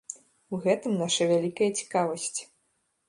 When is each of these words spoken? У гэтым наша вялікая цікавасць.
У 0.53 0.59
гэтым 0.63 0.95
наша 1.03 1.27
вялікая 1.33 1.69
цікавасць. 1.83 2.35